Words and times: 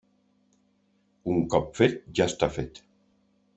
Un 1.35 1.45
cop 1.55 1.69
fet, 1.81 2.01
ja 2.21 2.29
està 2.35 2.53
fet. 2.59 2.83